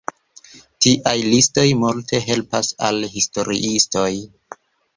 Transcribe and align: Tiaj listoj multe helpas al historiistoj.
Tiaj 0.85 1.13
listoj 1.33 1.65
multe 1.83 2.23
helpas 2.29 2.73
al 2.89 2.99
historiistoj. 3.19 4.09